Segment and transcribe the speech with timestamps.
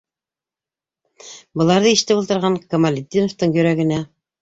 [1.63, 4.05] Быларҙы ишетеп ултырған Камалетдиновтың йөрәгенә